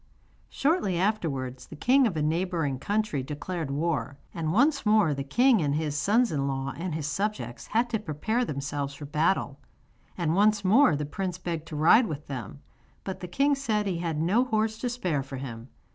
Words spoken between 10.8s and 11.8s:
the prince begged to